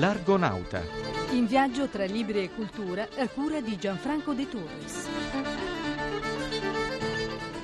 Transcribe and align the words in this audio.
L'Argonauta. 0.00 0.80
In 1.32 1.44
viaggio 1.44 1.86
tra 1.88 2.06
libri 2.06 2.42
e 2.44 2.50
cultura 2.54 3.06
a 3.18 3.28
cura 3.28 3.60
di 3.60 3.76
Gianfranco 3.76 4.32
De 4.32 4.48
Torres. 4.48 5.08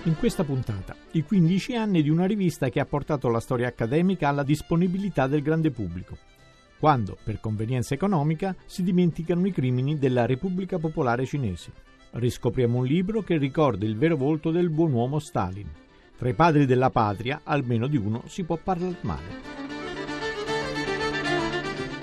In 0.03 0.18
questa 0.18 0.45
puntata, 0.45 0.95
i 1.12 1.22
15 1.22 1.77
anni 1.77 2.03
di 2.03 2.11
una 2.11 2.27
rivista 2.27 2.68
che 2.68 2.79
ha 2.79 2.85
portato 2.85 3.30
la 3.30 3.41
storia 3.41 3.68
accademica 3.68 4.29
alla 4.29 4.43
disponibilità 4.43 5.27
del 5.27 5.41
grande 5.41 5.71
pubblico, 5.71 6.18
quando, 6.79 7.17
per 7.25 7.41
convenienza 7.41 7.95
economica, 7.95 8.55
si 8.66 8.82
dimenticano 8.82 9.46
i 9.46 9.53
crimini 9.53 9.98
della 9.98 10.27
Repubblica 10.27 10.79
Popolare 10.79 11.25
Cinese. 11.25 11.73
Riscopriamo 12.11 12.77
un 12.77 12.84
libro 12.84 13.23
che 13.23 13.39
ricorda 13.39 13.87
il 13.87 13.96
vero 13.96 14.16
volto 14.16 14.50
del 14.50 14.68
buon 14.68 14.93
uomo 14.93 15.21
Stalin. 15.21 15.71
Tra 16.18 16.29
i 16.29 16.34
padri 16.34 16.67
della 16.67 16.90
patria, 16.90 17.40
almeno 17.45 17.87
di 17.87 17.96
uno 17.96 18.25
si 18.26 18.45
può 18.45 18.59
parlare 18.62 18.96
male. 19.00 19.75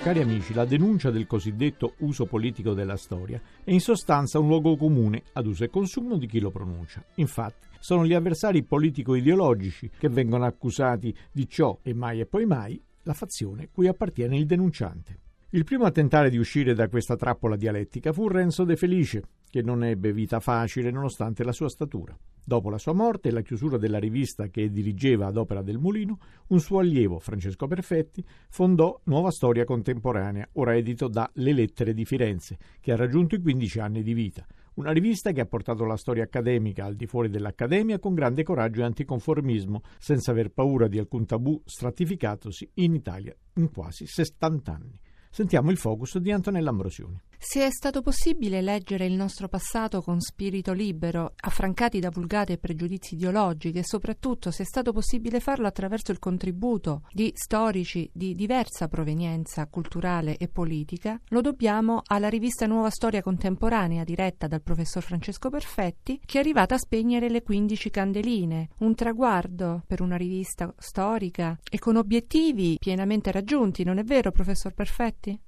Cari 0.04 0.20
amici, 0.20 0.52
la 0.52 0.66
denuncia 0.66 1.10
del 1.10 1.26
cosiddetto 1.26 1.94
uso 2.00 2.26
politico 2.26 2.74
della 2.74 2.98
storia 2.98 3.40
è 3.64 3.70
in 3.70 3.80
sostanza 3.80 4.38
un 4.38 4.48
luogo 4.48 4.76
comune 4.76 5.22
ad 5.32 5.46
uso 5.46 5.64
e 5.64 5.70
consumo 5.70 6.18
di 6.18 6.26
chi 6.26 6.40
lo 6.40 6.50
pronuncia. 6.50 7.02
Infatti, 7.14 7.68
sono 7.80 8.04
gli 8.04 8.12
avversari 8.12 8.64
politico-ideologici 8.64 9.92
che 9.96 10.10
vengono 10.10 10.44
accusati 10.44 11.16
di 11.32 11.48
ciò 11.48 11.78
e 11.80 11.94
mai 11.94 12.20
e 12.20 12.26
poi 12.26 12.44
mai 12.44 12.78
la 13.04 13.14
fazione 13.14 13.70
cui 13.72 13.88
appartiene 13.88 14.36
il 14.36 14.44
denunciante. 14.44 15.23
Il 15.54 15.62
primo 15.62 15.84
a 15.84 15.92
tentare 15.92 16.30
di 16.30 16.36
uscire 16.36 16.74
da 16.74 16.88
questa 16.88 17.14
trappola 17.14 17.54
dialettica 17.54 18.12
fu 18.12 18.26
Renzo 18.26 18.64
De 18.64 18.74
Felice, 18.74 19.22
che 19.48 19.62
non 19.62 19.84
ebbe 19.84 20.12
vita 20.12 20.40
facile 20.40 20.90
nonostante 20.90 21.44
la 21.44 21.52
sua 21.52 21.68
statura. 21.68 22.18
Dopo 22.44 22.70
la 22.70 22.76
sua 22.76 22.92
morte 22.92 23.28
e 23.28 23.30
la 23.30 23.42
chiusura 23.42 23.78
della 23.78 24.00
rivista 24.00 24.48
che 24.48 24.68
dirigeva 24.68 25.26
ad 25.26 25.36
opera 25.36 25.62
del 25.62 25.78
Mulino, 25.78 26.18
un 26.48 26.58
suo 26.58 26.80
allievo, 26.80 27.20
Francesco 27.20 27.68
Perfetti, 27.68 28.24
fondò 28.48 29.00
Nuova 29.04 29.30
Storia 29.30 29.62
Contemporanea, 29.62 30.48
ora 30.54 30.74
edito 30.74 31.06
da 31.06 31.30
Le 31.34 31.52
Lettere 31.52 31.94
di 31.94 32.04
Firenze, 32.04 32.58
che 32.80 32.90
ha 32.90 32.96
raggiunto 32.96 33.36
i 33.36 33.40
15 33.40 33.78
anni 33.78 34.02
di 34.02 34.12
vita. 34.12 34.44
Una 34.74 34.90
rivista 34.90 35.30
che 35.30 35.40
ha 35.40 35.46
portato 35.46 35.84
la 35.84 35.96
storia 35.96 36.24
accademica 36.24 36.84
al 36.84 36.96
di 36.96 37.06
fuori 37.06 37.28
dell'accademia 37.28 38.00
con 38.00 38.14
grande 38.14 38.42
coraggio 38.42 38.80
e 38.80 38.86
anticonformismo, 38.86 39.82
senza 40.00 40.32
aver 40.32 40.50
paura 40.50 40.88
di 40.88 40.98
alcun 40.98 41.26
tabù 41.26 41.62
stratificatosi 41.64 42.72
in 42.74 42.94
Italia 42.94 43.32
in 43.54 43.70
quasi 43.70 44.04
70 44.04 44.72
anni. 44.72 44.98
Sentiamo 45.34 45.72
il 45.72 45.78
focus 45.78 46.18
di 46.18 46.30
Antonella 46.30 46.70
Ambrosioni. 46.70 47.20
Se 47.38 47.64
è 47.64 47.70
stato 47.70 48.00
possibile 48.00 48.62
leggere 48.62 49.06
il 49.06 49.12
nostro 49.12 49.48
passato 49.48 50.02
con 50.02 50.20
spirito 50.20 50.72
libero, 50.72 51.34
affrancati 51.36 52.00
da 52.00 52.10
vulgate 52.10 52.54
e 52.54 52.58
pregiudizi 52.58 53.14
ideologici, 53.14 53.78
e 53.78 53.84
soprattutto 53.84 54.50
se 54.50 54.62
è 54.62 54.66
stato 54.66 54.92
possibile 54.92 55.40
farlo 55.40 55.66
attraverso 55.66 56.10
il 56.10 56.18
contributo 56.18 57.02
di 57.12 57.32
storici 57.34 58.08
di 58.12 58.34
diversa 58.34 58.88
provenienza 58.88 59.66
culturale 59.66 60.36
e 60.36 60.48
politica, 60.48 61.20
lo 61.28 61.40
dobbiamo 61.40 62.02
alla 62.06 62.28
rivista 62.28 62.66
Nuova 62.66 62.90
Storia 62.90 63.22
Contemporanea 63.22 64.04
diretta 64.04 64.46
dal 64.46 64.62
professor 64.62 65.02
Francesco 65.02 65.50
Perfetti, 65.50 66.20
che 66.24 66.38
è 66.38 66.40
arrivata 66.40 66.74
a 66.74 66.78
spegnere 66.78 67.28
le 67.28 67.42
15 67.42 67.90
candeline, 67.90 68.68
un 68.78 68.94
traguardo 68.94 69.82
per 69.86 70.00
una 70.00 70.16
rivista 70.16 70.72
storica 70.78 71.58
e 71.70 71.78
con 71.78 71.96
obiettivi 71.96 72.76
pienamente 72.78 73.30
raggiunti, 73.30 73.84
non 73.84 73.98
è 73.98 74.04
vero, 74.04 74.30
professor 74.30 74.72
Perfetti? 74.72 75.38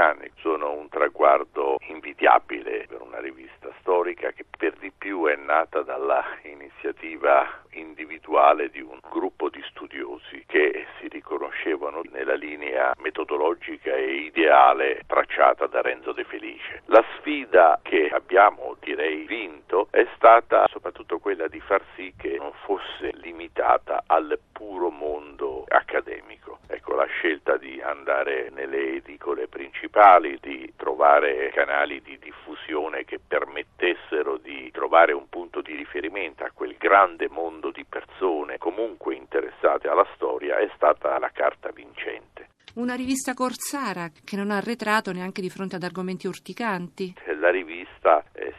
anni 0.00 0.30
sono 0.38 0.72
un 0.72 0.88
traguardo 0.88 1.76
invidiabile 1.88 2.86
per 2.88 3.02
una 3.02 3.20
rivista 3.20 3.70
storica 3.80 4.32
che 4.32 4.46
per 4.56 4.74
di 4.78 4.90
più 4.96 5.26
è 5.26 5.36
nata 5.36 5.82
dalla 5.82 6.24
iniziativa 6.42 7.46
individuale 7.72 8.70
di 8.70 8.80
un 8.80 8.98
gruppo 9.10 9.50
di 9.50 9.62
studiosi 9.68 10.44
che 10.46 10.86
si 10.98 11.08
riconoscevano 11.08 12.00
nella 12.10 12.34
linea 12.34 12.94
metodologica 12.98 13.94
e 13.94 14.24
ideale 14.24 15.02
tracciata 15.06 15.66
da 15.66 15.82
Renzo 15.82 16.12
De 16.12 16.24
Felice. 16.24 16.82
La 16.86 17.04
sfida 17.18 17.78
che 17.82 18.08
abbiamo 18.08 18.76
direi 18.80 19.26
vinto 19.26 19.88
è 19.90 20.06
stata 20.16 20.66
soprattutto 20.68 21.18
quella 21.18 21.46
di 21.46 21.60
far 21.60 21.82
sì 21.94 22.12
che 22.16 22.36
non 22.38 22.52
fosse 22.64 23.12
limitata 23.16 24.04
al 24.06 24.38
puro 24.50 24.90
mondo 24.90 25.64
accademico. 25.90 26.60
Ecco 26.68 26.94
la 26.94 27.06
scelta 27.06 27.56
di 27.56 27.80
andare 27.80 28.50
nelle 28.54 28.94
edicole 28.94 29.48
principali, 29.48 30.38
di 30.40 30.72
trovare 30.76 31.50
canali 31.52 32.00
di 32.00 32.16
diffusione 32.18 33.04
che 33.04 33.18
permettessero 33.18 34.36
di 34.36 34.70
trovare 34.70 35.12
un 35.12 35.28
punto 35.28 35.60
di 35.60 35.74
riferimento 35.74 36.44
a 36.44 36.50
quel 36.54 36.76
grande 36.78 37.28
mondo 37.28 37.70
di 37.70 37.84
persone 37.84 38.58
comunque 38.58 39.14
interessate 39.14 39.88
alla 39.88 40.06
storia 40.14 40.58
è 40.58 40.70
stata 40.76 41.18
la 41.18 41.30
carta 41.32 41.70
vincente. 41.70 42.48
Una 42.74 42.94
rivista 42.94 43.34
corsara 43.34 44.10
che 44.24 44.36
non 44.36 44.52
ha 44.52 44.58
arretrato 44.58 45.10
neanche 45.10 45.40
di 45.40 45.50
fronte 45.50 45.74
ad 45.74 45.82
argomenti 45.82 46.28
urticanti. 46.28 47.12
La 47.40 47.50
rivista 47.50 47.79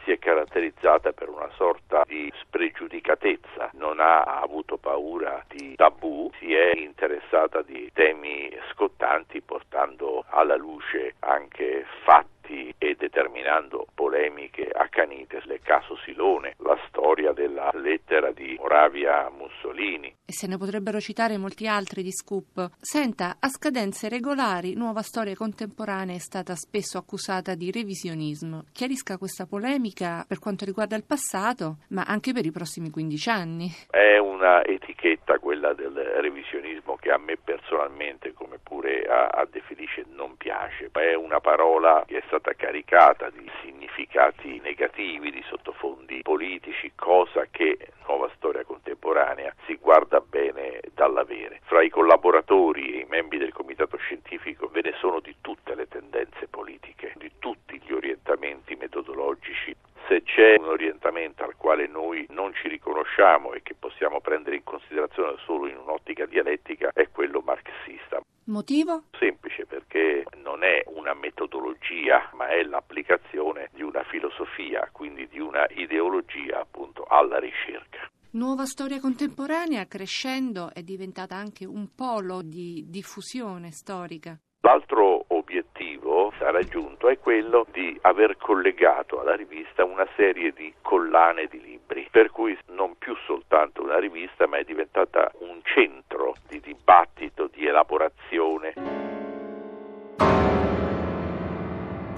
si 0.04 0.12
è 0.12 0.18
caratterizzata 0.18 1.12
per 1.12 1.28
una 1.28 1.50
sorta 1.54 2.04
di 2.06 2.32
spregiudicatezza, 2.40 3.70
non 3.74 4.00
ha 4.00 4.22
avuto 4.22 4.76
paura 4.76 5.44
di 5.48 5.74
tabù, 5.76 6.30
si 6.38 6.52
è 6.54 6.72
interessata 6.76 7.62
di 7.62 7.90
temi 7.92 8.50
scottanti 8.72 9.40
portando 9.40 10.24
alla 10.28 10.56
luce 10.56 11.14
anche 11.20 11.84
fatti 12.04 12.31
e 12.48 12.96
determinando 12.98 13.86
polemiche 13.94 14.68
accanite, 14.72 15.36
il 15.36 15.60
caso 15.62 15.96
Silone, 16.04 16.54
la 16.58 16.78
storia 16.88 17.32
della 17.32 17.70
lettera 17.74 18.32
di 18.32 18.56
Moravia 18.58 19.30
Mussolini. 19.30 20.14
E 20.24 20.32
se 20.32 20.46
ne 20.46 20.56
potrebbero 20.56 21.00
citare 21.00 21.36
molti 21.36 21.66
altri 21.66 22.02
di 22.02 22.12
scoop. 22.12 22.70
Senta, 22.80 23.36
a 23.38 23.48
scadenze 23.48 24.08
regolari, 24.08 24.74
Nuova 24.74 25.02
Storia 25.02 25.34
Contemporanea 25.34 26.16
è 26.16 26.18
stata 26.18 26.54
spesso 26.54 26.98
accusata 26.98 27.54
di 27.54 27.70
revisionismo. 27.70 28.64
Chiarisca 28.72 29.18
questa 29.18 29.46
polemica 29.46 30.24
per 30.26 30.38
quanto 30.38 30.64
riguarda 30.64 30.96
il 30.96 31.04
passato, 31.04 31.78
ma 31.88 32.02
anche 32.02 32.32
per 32.32 32.46
i 32.46 32.50
prossimi 32.50 32.90
15 32.90 33.28
anni. 33.30 33.70
È 33.88 34.18
una 34.42 34.64
etichetta 34.64 35.38
quella 35.38 35.72
del 35.72 35.94
revisionismo 35.94 36.96
che 36.96 37.12
a 37.12 37.16
me 37.16 37.36
personalmente, 37.36 38.32
come 38.32 38.58
pure 38.60 39.04
a, 39.04 39.28
a 39.28 39.46
De 39.48 39.60
Felice, 39.60 40.04
non 40.08 40.36
piace. 40.36 40.90
È 40.90 41.14
una 41.14 41.38
parola 41.38 42.02
che 42.04 42.18
è 42.18 42.22
stata 42.26 42.52
caricata 42.54 43.30
di 43.30 43.48
significati 43.62 44.58
negativi, 44.58 45.30
di 45.30 45.44
sottofondi 45.46 46.22
politici, 46.22 46.90
cosa 46.96 47.46
che 47.52 47.78
nuova 48.08 48.28
storia 48.34 48.64
contemporanea 48.64 49.54
si 49.64 49.76
guarda 49.76 50.18
bene 50.20 50.80
dall'avere. 50.92 51.60
Fra 51.62 51.80
i 51.80 51.88
collaboratori 51.88 52.94
e 52.94 52.98
i 53.02 53.06
membri 53.08 53.38
del 53.38 53.52
comitato 53.52 53.96
scientifico 53.96 54.66
ve 54.66 54.80
ne 54.82 54.94
sono 54.98 55.20
di 55.20 55.36
tutte 55.40 55.76
le 55.76 55.86
tendenze 55.86 56.48
politiche, 56.48 57.12
di 57.16 57.30
tutti 57.38 57.80
gli 57.80 57.92
orientamenti 57.92 58.74
metodologici. 58.74 59.72
Un 60.58 60.68
orientamento 60.68 61.44
al 61.44 61.56
quale 61.56 61.86
noi 61.86 62.26
non 62.30 62.52
ci 62.54 62.68
riconosciamo 62.68 63.52
e 63.52 63.62
che 63.62 63.74
possiamo 63.78 64.20
prendere 64.20 64.56
in 64.56 64.64
considerazione 64.64 65.36
solo 65.44 65.66
in 65.66 65.76
un'ottica 65.76 66.26
dialettica 66.26 66.90
è 66.92 67.08
quello 67.10 67.40
marxista. 67.44 68.20
Motivo? 68.44 69.04
Semplice 69.18 69.66
perché 69.66 70.24
non 70.42 70.64
è 70.64 70.82
una 70.86 71.14
metodologia, 71.14 72.30
ma 72.34 72.48
è 72.48 72.62
l'applicazione 72.64 73.68
di 73.72 73.82
una 73.82 74.02
filosofia, 74.04 74.88
quindi 74.90 75.28
di 75.28 75.38
una 75.38 75.64
ideologia 75.70 76.60
appunto 76.60 77.04
alla 77.04 77.38
ricerca. 77.38 78.10
Nuova 78.32 78.64
storia 78.64 78.98
contemporanea, 78.98 79.86
crescendo, 79.86 80.70
è 80.72 80.82
diventata 80.82 81.36
anche 81.36 81.66
un 81.66 81.94
polo 81.94 82.40
di 82.42 82.86
diffusione 82.88 83.70
storica. 83.70 84.36
L'altro 84.62 85.21
raggiunto 86.52 87.08
è 87.08 87.18
quello 87.18 87.66
di 87.72 87.98
aver 88.02 88.36
collegato 88.36 89.20
alla 89.20 89.34
rivista 89.34 89.84
una 89.84 90.06
serie 90.14 90.52
di 90.52 90.72
collane 90.80 91.48
di 91.50 91.60
libri, 91.60 92.06
per 92.10 92.30
cui 92.30 92.56
non 92.68 92.96
più 92.96 93.16
soltanto 93.26 93.82
una 93.82 93.98
rivista, 93.98 94.46
ma 94.46 94.58
è 94.58 94.64
diventata 94.64 95.32
un 95.40 95.60
centro 95.64 96.34
di 96.48 96.60
dibattito, 96.60 97.48
di 97.52 97.66
elaborazione. 97.66 98.74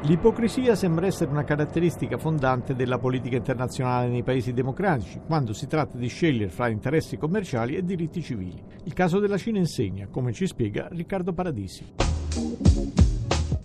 L'ipocrisia 0.07 0.75
sembra 0.75 1.07
essere 1.07 1.31
una 1.31 1.45
caratteristica 1.45 2.19
fondante 2.19 2.75
della 2.75 2.99
politica 2.99 3.37
internazionale 3.37 4.09
nei 4.09 4.23
paesi 4.23 4.53
democratici, 4.53 5.19
quando 5.27 5.55
si 5.55 5.67
tratta 5.67 5.97
di 5.97 6.09
scegliere 6.09 6.51
fra 6.51 6.69
interessi 6.69 7.17
commerciali 7.17 7.75
e 7.75 7.83
diritti 7.83 8.21
civili. 8.21 8.63
Il 8.85 8.93
caso 8.93 9.19
della 9.19 9.39
Cina 9.39 9.57
insegna, 9.57 10.09
come 10.11 10.33
ci 10.33 10.47
spiega 10.47 10.89
Riccardo 10.91 11.33
Paradisi. 11.33 12.14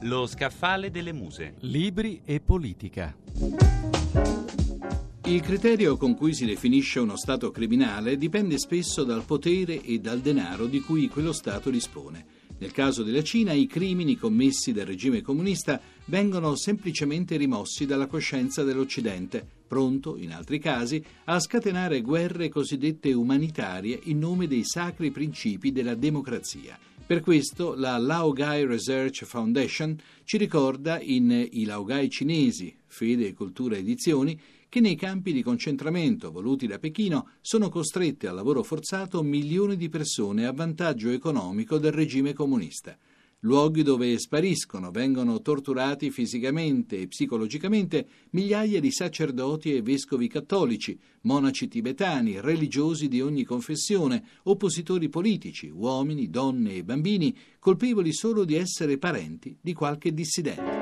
Lo 0.04 0.26
scaffale 0.28 0.92
delle 0.92 1.12
muse. 1.12 1.56
Libri 1.60 2.22
e 2.24 2.40
politica. 2.40 3.14
Il 5.26 5.42
criterio 5.42 5.98
con 5.98 6.16
cui 6.16 6.34
si 6.34 6.46
definisce 6.46 7.00
uno 7.00 7.18
Stato 7.18 7.52
criminale 7.52 8.18
dipende 8.18 8.58
spesso 8.58 9.04
dal 9.04 9.26
potere 9.26 9.82
e 9.82 10.00
dal 10.00 10.22
denaro 10.22 10.68
di 10.68 10.80
cui 10.80 11.10
quello 11.10 11.34
Stato 11.34 11.70
dispone. 11.70 12.26
Nel 12.60 12.72
caso 12.72 13.04
della 13.04 13.22
Cina 13.24 13.52
i 13.52 13.68
crimini 13.68 14.16
commessi 14.16 14.72
dal 14.72 14.86
regime 14.86 15.22
comunista 15.22 15.82
vengono 16.06 16.56
semplicemente 16.56 17.36
rimossi 17.36 17.86
dalla 17.86 18.08
coscienza 18.08 18.64
dell'Occidente, 18.64 19.46
pronto, 19.68 20.16
in 20.16 20.32
altri 20.32 20.60
casi, 20.60 21.04
a 21.26 21.40
scatenare 21.42 22.00
guerre 22.02 22.48
cosiddette 22.48 23.12
umanitarie 23.12 24.00
in 24.04 24.20
nome 24.20 24.48
dei 24.48 24.64
sacri 24.64 25.12
principi 25.12 25.74
della 25.74 25.96
democrazia. 25.96 26.80
Per 27.10 27.22
questo 27.22 27.74
la 27.74 27.98
Laogai 27.98 28.68
Research 28.68 29.26
Foundation 29.26 29.98
ci 30.26 30.38
ricorda 30.38 31.02
in 31.02 31.32
I 31.32 31.66
Laogai 31.66 32.08
cinesi, 32.08 32.78
Fede 32.86 33.30
e 33.30 33.34
Cultura 33.34 33.76
Edizioni, 33.78 34.40
che 34.70 34.80
nei 34.80 34.96
campi 34.96 35.34
di 35.34 35.42
concentramento 35.42 36.30
voluti 36.30 36.68
da 36.68 36.78
Pechino 36.78 37.30
sono 37.42 37.70
costrette 37.70 38.28
al 38.28 38.36
lavoro 38.36 38.62
forzato 38.62 39.24
milioni 39.24 39.76
di 39.76 39.90
persone 39.90 40.46
a 40.46 40.54
vantaggio 40.54 41.10
economico 41.10 41.80
del 41.80 41.94
regime 41.94 42.34
comunista 42.34 42.96
luoghi 43.42 43.84
dove 43.84 44.18
spariscono, 44.18 44.92
vengono 44.92 45.42
torturati 45.42 46.12
fisicamente 46.12 47.00
e 47.00 47.08
psicologicamente 47.08 48.08
migliaia 48.32 48.80
di 48.80 48.92
sacerdoti 48.92 49.74
e 49.74 49.82
vescovi 49.82 50.28
cattolici, 50.28 51.00
monaci 51.22 51.68
tibetani, 51.68 52.42
religiosi 52.42 53.08
di 53.08 53.22
ogni 53.22 53.44
confessione, 53.44 54.24
oppositori 54.44 55.10
politici, 55.10 55.70
uomini, 55.70 56.30
donne 56.30 56.76
e 56.76 56.84
bambini, 56.84 57.36
colpevoli 57.60 58.14
solo 58.14 58.44
di 58.44 58.56
essere 58.56 58.98
parenti 58.98 59.58
di 59.62 59.74
qualche 59.74 60.14
dissidente. 60.14 60.79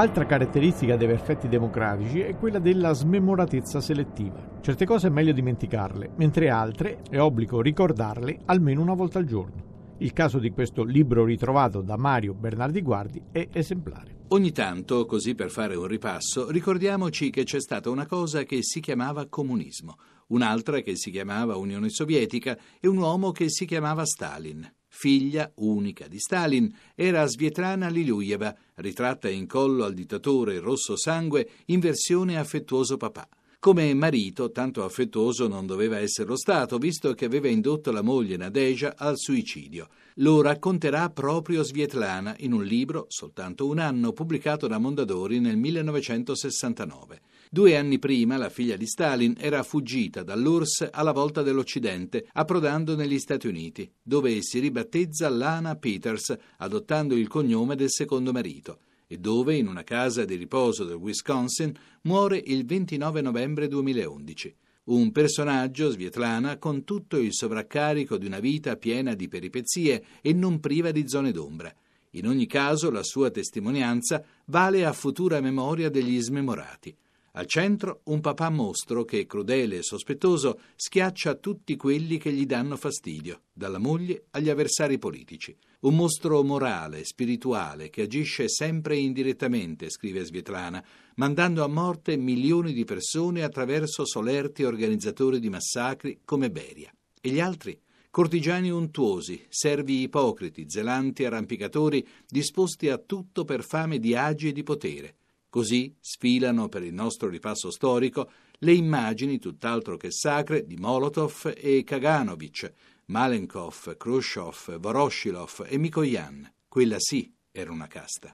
Altra 0.00 0.24
caratteristica 0.24 0.96
dei 0.96 1.06
perfetti 1.06 1.46
democratici 1.46 2.20
è 2.20 2.34
quella 2.34 2.58
della 2.58 2.94
smemoratezza 2.94 3.82
selettiva. 3.82 4.58
Certe 4.62 4.86
cose 4.86 5.08
è 5.08 5.10
meglio 5.10 5.34
dimenticarle, 5.34 6.12
mentre 6.16 6.48
altre 6.48 7.02
è 7.10 7.20
obbligo 7.20 7.60
ricordarle 7.60 8.38
almeno 8.46 8.80
una 8.80 8.94
volta 8.94 9.18
al 9.18 9.26
giorno. 9.26 9.96
Il 9.98 10.14
caso 10.14 10.38
di 10.38 10.52
questo 10.52 10.84
libro 10.84 11.26
ritrovato 11.26 11.82
da 11.82 11.98
Mario 11.98 12.32
Bernardi 12.32 12.80
Guardi 12.80 13.22
è 13.30 13.46
esemplare. 13.52 14.20
Ogni 14.28 14.52
tanto, 14.52 15.04
così 15.04 15.34
per 15.34 15.50
fare 15.50 15.74
un 15.74 15.86
ripasso, 15.86 16.50
ricordiamoci 16.50 17.28
che 17.28 17.44
c'è 17.44 17.60
stata 17.60 17.90
una 17.90 18.06
cosa 18.06 18.44
che 18.44 18.62
si 18.62 18.80
chiamava 18.80 19.26
comunismo, 19.26 19.96
un'altra 20.28 20.80
che 20.80 20.96
si 20.96 21.10
chiamava 21.10 21.58
Unione 21.58 21.90
Sovietica 21.90 22.56
e 22.80 22.88
un 22.88 22.96
uomo 22.96 23.32
che 23.32 23.50
si 23.50 23.66
chiamava 23.66 24.06
Stalin 24.06 24.66
figlia 24.90 25.50
unica 25.56 26.06
di 26.08 26.18
Stalin, 26.18 26.70
era 26.94 27.24
Svietlana 27.24 27.88
Liliujeva, 27.88 28.54
ritratta 28.74 29.28
in 29.30 29.46
collo 29.46 29.84
al 29.84 29.94
dittatore 29.94 30.58
rosso 30.58 30.96
sangue 30.96 31.48
in 31.66 31.80
versione 31.80 32.36
affettuoso 32.36 32.96
papà. 32.96 33.26
Come 33.60 33.92
marito, 33.92 34.50
tanto 34.52 34.84
affettuoso 34.84 35.46
non 35.46 35.66
doveva 35.66 35.98
essere 35.98 36.28
lo 36.28 36.36
Stato, 36.36 36.78
visto 36.78 37.12
che 37.12 37.26
aveva 37.26 37.48
indotto 37.48 37.92
la 37.92 38.00
moglie 38.00 38.38
Nadeja 38.38 38.94
al 38.96 39.18
suicidio. 39.18 39.88
Lo 40.14 40.40
racconterà 40.40 41.10
proprio 41.10 41.62
Svietlana 41.62 42.34
in 42.38 42.52
un 42.52 42.64
libro, 42.64 43.04
soltanto 43.08 43.66
un 43.66 43.78
anno, 43.78 44.12
pubblicato 44.12 44.66
da 44.66 44.78
Mondadori 44.78 45.40
nel 45.40 45.58
1969. 45.58 47.20
Due 47.52 47.76
anni 47.76 47.98
prima 47.98 48.36
la 48.36 48.48
figlia 48.48 48.76
di 48.76 48.86
Stalin 48.86 49.34
era 49.36 49.64
fuggita 49.64 50.22
dall'URSS 50.22 50.90
alla 50.92 51.10
volta 51.10 51.42
dell'Occidente, 51.42 52.28
approdando 52.34 52.94
negli 52.94 53.18
Stati 53.18 53.48
Uniti, 53.48 53.92
dove 54.00 54.40
si 54.40 54.60
ribattezza 54.60 55.28
Lana 55.28 55.74
Peters, 55.74 56.32
adottando 56.58 57.16
il 57.16 57.26
cognome 57.26 57.74
del 57.74 57.90
secondo 57.90 58.30
marito 58.30 58.78
e 59.08 59.18
dove, 59.18 59.56
in 59.56 59.66
una 59.66 59.82
casa 59.82 60.24
di 60.24 60.36
riposo 60.36 60.84
del 60.84 60.94
Wisconsin, 60.94 61.76
muore 62.02 62.40
il 62.40 62.64
29 62.64 63.20
novembre 63.20 63.66
2011. 63.66 64.54
Un 64.84 65.10
personaggio, 65.10 65.90
Svietlana, 65.90 66.56
con 66.56 66.84
tutto 66.84 67.16
il 67.16 67.34
sovraccarico 67.34 68.16
di 68.16 68.26
una 68.26 68.38
vita 68.38 68.76
piena 68.76 69.14
di 69.14 69.26
peripezie 69.26 70.04
e 70.20 70.32
non 70.32 70.60
priva 70.60 70.92
di 70.92 71.08
zone 71.08 71.32
d'ombra. 71.32 71.74
In 72.10 72.28
ogni 72.28 72.46
caso, 72.46 72.92
la 72.92 73.02
sua 73.02 73.32
testimonianza 73.32 74.24
vale 74.44 74.84
a 74.84 74.92
futura 74.92 75.40
memoria 75.40 75.90
degli 75.90 76.20
smemorati. 76.20 76.96
Al 77.32 77.46
centro 77.46 78.00
un 78.06 78.20
papà 78.20 78.50
mostro 78.50 79.04
che, 79.04 79.24
crudele 79.24 79.76
e 79.76 79.82
sospettoso, 79.84 80.58
schiaccia 80.74 81.36
tutti 81.36 81.76
quelli 81.76 82.18
che 82.18 82.32
gli 82.32 82.44
danno 82.44 82.76
fastidio, 82.76 83.42
dalla 83.52 83.78
moglie 83.78 84.24
agli 84.30 84.48
avversari 84.48 84.98
politici. 84.98 85.56
Un 85.82 85.94
mostro 85.94 86.42
morale, 86.42 87.04
spirituale, 87.04 87.88
che 87.88 88.02
agisce 88.02 88.48
sempre 88.48 88.96
indirettamente, 88.96 89.90
scrive 89.90 90.24
Svietlana, 90.24 90.84
mandando 91.16 91.62
a 91.62 91.68
morte 91.68 92.16
milioni 92.16 92.72
di 92.72 92.84
persone 92.84 93.44
attraverso 93.44 94.04
solerti 94.04 94.64
organizzatori 94.64 95.38
di 95.38 95.50
massacri 95.50 96.22
come 96.24 96.50
Beria. 96.50 96.92
E 97.20 97.30
gli 97.30 97.38
altri? 97.38 97.80
Cortigiani 98.10 98.70
untuosi, 98.70 99.46
servi 99.48 100.00
ipocriti, 100.00 100.64
zelanti 100.68 101.24
arrampicatori, 101.24 102.04
disposti 102.26 102.88
a 102.88 102.98
tutto 102.98 103.44
per 103.44 103.62
fame 103.62 104.00
di 104.00 104.16
agi 104.16 104.48
e 104.48 104.52
di 104.52 104.64
potere 104.64 105.14
Così 105.50 105.92
sfilano 105.98 106.68
per 106.68 106.84
il 106.84 106.94
nostro 106.94 107.28
ripasso 107.28 107.72
storico 107.72 108.30
le 108.58 108.72
immagini 108.72 109.40
tutt'altro 109.40 109.96
che 109.96 110.12
sacre 110.12 110.64
di 110.64 110.76
Molotov 110.76 111.52
e 111.56 111.82
Kaganovich, 111.82 112.72
Malenkov, 113.06 113.96
Khrushchev, 113.96 114.78
Voroshilov 114.78 115.66
e 115.68 115.76
Mikoyan. 115.76 116.48
Quella 116.68 116.96
sì 117.00 117.34
era 117.50 117.72
una 117.72 117.88
casta. 117.88 118.32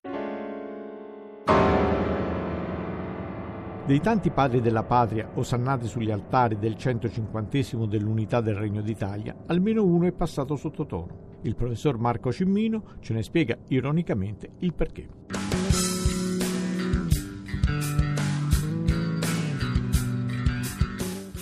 Dei 3.87 4.01
tanti 4.01 4.31
padri 4.31 4.61
della 4.61 4.83
patria 4.83 5.31
osannati 5.37 5.87
sugli 5.87 6.11
altari 6.11 6.59
del 6.59 6.77
150 6.77 7.87
dell'unità 7.87 8.43
del 8.43 8.57
Regno 8.57 8.83
d'Italia, 8.83 9.45
almeno 9.47 9.85
uno 9.85 10.07
è 10.07 10.13
passato 10.13 10.57
sottotono. 10.57 11.39
Il 11.43 11.55
professor 11.55 11.97
Marco 11.97 12.31
Cimmino 12.31 12.97
ce 13.01 13.15
ne 13.15 13.23
spiega 13.23 13.57
ironicamente 13.69 14.51
il 14.59 14.75
perché. 14.75 15.56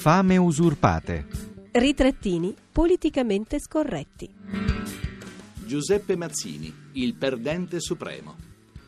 Fame 0.04 0.36
usurpate. 0.36 1.24
Ritrattini 1.72 2.54
politicamente 2.70 3.58
scorretti. 3.58 4.28
Giuseppe 5.64 6.14
Mazzini, 6.14 6.70
il 6.92 7.14
perdente 7.14 7.80
supremo. 7.80 8.36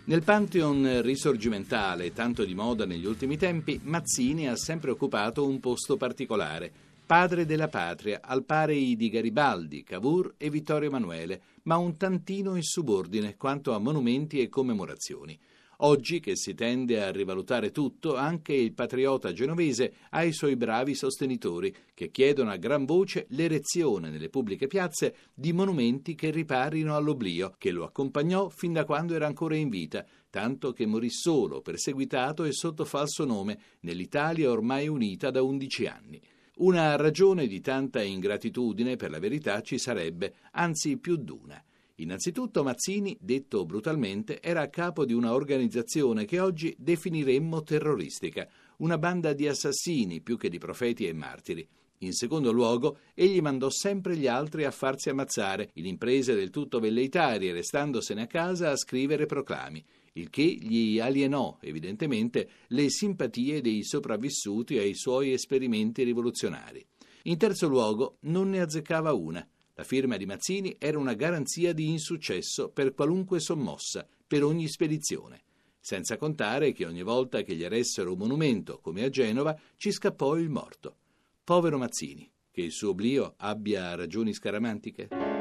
Nel 0.04 0.22
pantheon 0.22 1.00
risorgimentale, 1.00 2.12
tanto 2.12 2.44
di 2.44 2.54
moda 2.54 2.84
negli 2.84 3.06
ultimi 3.06 3.38
tempi, 3.38 3.80
Mazzini 3.82 4.46
ha 4.46 4.56
sempre 4.56 4.90
occupato 4.90 5.48
un 5.48 5.58
posto 5.58 5.96
particolare, 5.96 6.70
padre 7.06 7.46
della 7.46 7.68
patria, 7.68 8.20
al 8.22 8.44
pari 8.44 8.94
di 8.94 9.08
Garibaldi, 9.08 9.84
Cavour 9.84 10.34
e 10.36 10.50
Vittorio 10.50 10.90
Emanuele, 10.90 11.40
ma 11.62 11.78
un 11.78 11.96
tantino 11.96 12.56
in 12.56 12.62
subordine 12.62 13.38
quanto 13.38 13.72
a 13.72 13.78
monumenti 13.78 14.40
e 14.40 14.50
commemorazioni. 14.50 15.38
Oggi 15.80 16.20
che 16.20 16.36
si 16.36 16.54
tende 16.54 17.02
a 17.02 17.10
rivalutare 17.10 17.70
tutto, 17.70 18.16
anche 18.16 18.54
il 18.54 18.72
patriota 18.72 19.32
genovese 19.32 19.92
ha 20.10 20.22
i 20.22 20.32
suoi 20.32 20.56
bravi 20.56 20.94
sostenitori 20.94 21.74
che 21.92 22.10
chiedono 22.10 22.50
a 22.50 22.56
gran 22.56 22.86
voce 22.86 23.26
l'erezione 23.30 24.08
nelle 24.08 24.30
pubbliche 24.30 24.68
piazze 24.68 25.16
di 25.34 25.52
monumenti 25.52 26.14
che 26.14 26.30
riparino 26.30 26.96
all'oblio, 26.96 27.54
che 27.58 27.72
lo 27.72 27.84
accompagnò 27.84 28.48
fin 28.48 28.72
da 28.72 28.86
quando 28.86 29.14
era 29.14 29.26
ancora 29.26 29.54
in 29.56 29.68
vita, 29.68 30.06
tanto 30.30 30.72
che 30.72 30.86
morì 30.86 31.10
solo, 31.10 31.60
perseguitato 31.60 32.44
e 32.44 32.52
sotto 32.52 32.86
falso 32.86 33.26
nome 33.26 33.58
nell'Italia 33.80 34.50
ormai 34.50 34.88
unita 34.88 35.30
da 35.30 35.42
undici 35.42 35.86
anni. 35.86 36.18
Una 36.56 36.96
ragione 36.96 37.46
di 37.46 37.60
tanta 37.60 38.02
ingratitudine, 38.02 38.96
per 38.96 39.10
la 39.10 39.18
verità, 39.18 39.60
ci 39.60 39.76
sarebbe, 39.76 40.36
anzi 40.52 40.96
più 40.96 41.16
d'una. 41.16 41.62
Innanzitutto 41.98 42.62
Mazzini, 42.62 43.16
detto 43.18 43.64
brutalmente, 43.64 44.42
era 44.42 44.60
a 44.60 44.68
capo 44.68 45.06
di 45.06 45.14
una 45.14 45.32
organizzazione 45.32 46.26
che 46.26 46.40
oggi 46.40 46.74
definiremmo 46.78 47.62
terroristica, 47.62 48.46
una 48.78 48.98
banda 48.98 49.32
di 49.32 49.48
assassini 49.48 50.20
più 50.20 50.36
che 50.36 50.50
di 50.50 50.58
profeti 50.58 51.06
e 51.06 51.14
martiri. 51.14 51.66
In 52.00 52.12
secondo 52.12 52.52
luogo, 52.52 52.98
egli 53.14 53.40
mandò 53.40 53.70
sempre 53.70 54.14
gli 54.14 54.26
altri 54.26 54.64
a 54.64 54.70
farsi 54.70 55.08
ammazzare, 55.08 55.70
in 55.74 55.86
imprese 55.86 56.34
del 56.34 56.50
tutto 56.50 56.80
velleitarie, 56.80 57.54
restandosene 57.54 58.22
a 58.22 58.26
casa 58.26 58.70
a 58.70 58.76
scrivere 58.76 59.24
proclami, 59.24 59.82
il 60.12 60.28
che 60.28 60.42
gli 60.42 61.00
alienò, 61.00 61.56
evidentemente, 61.62 62.48
le 62.68 62.90
simpatie 62.90 63.62
dei 63.62 63.82
sopravvissuti 63.82 64.76
ai 64.76 64.94
suoi 64.94 65.32
esperimenti 65.32 66.02
rivoluzionari. 66.02 66.84
In 67.22 67.38
terzo 67.38 67.66
luogo, 67.68 68.18
non 68.20 68.50
ne 68.50 68.60
azzeccava 68.60 69.14
una. 69.14 69.46
La 69.78 69.84
firma 69.84 70.16
di 70.16 70.24
Mazzini 70.24 70.74
era 70.78 70.98
una 70.98 71.12
garanzia 71.12 71.74
di 71.74 71.90
insuccesso 71.90 72.70
per 72.70 72.94
qualunque 72.94 73.40
sommossa, 73.40 74.08
per 74.26 74.42
ogni 74.42 74.68
spedizione. 74.68 75.42
Senza 75.78 76.16
contare 76.16 76.72
che 76.72 76.86
ogni 76.86 77.02
volta 77.02 77.42
che 77.42 77.54
gli 77.54 77.62
eressero 77.62 78.12
un 78.12 78.18
monumento, 78.18 78.78
come 78.80 79.04
a 79.04 79.10
Genova, 79.10 79.54
ci 79.76 79.92
scappò 79.92 80.36
il 80.36 80.48
morto. 80.48 80.96
Povero 81.44 81.76
Mazzini, 81.76 82.28
che 82.50 82.62
il 82.62 82.72
suo 82.72 82.90
oblio 82.90 83.34
abbia 83.36 83.94
ragioni 83.94 84.32
scaramantiche? 84.32 85.35